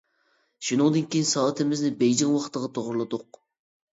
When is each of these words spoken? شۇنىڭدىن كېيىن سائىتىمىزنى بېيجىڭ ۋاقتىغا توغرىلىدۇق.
شۇنىڭدىن 0.67 1.03
كېيىن 1.15 1.27
سائىتىمىزنى 1.33 1.91
بېيجىڭ 2.01 2.31
ۋاقتىغا 2.37 2.69
توغرىلىدۇق. 2.79 3.41